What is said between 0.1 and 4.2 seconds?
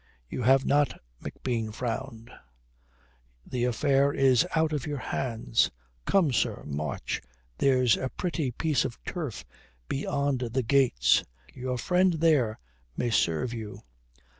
"You have not," McBean frowned. "The affair